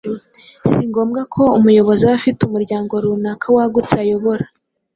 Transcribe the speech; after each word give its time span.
Si 0.71 0.81
ngombwa 0.89 1.21
ngo 1.29 1.43
umuyobozi 1.57 2.01
abe 2.05 2.15
afite 2.19 2.39
umuryango 2.43 2.93
runaka 3.03 3.47
wagutse 3.55 3.93
ayobora. 4.03 4.45